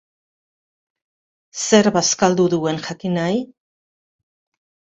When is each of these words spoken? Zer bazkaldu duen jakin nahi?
Zer 1.67 1.91
bazkaldu 1.99 2.47
duen 2.55 2.83
jakin 2.89 3.17
nahi? 3.21 3.39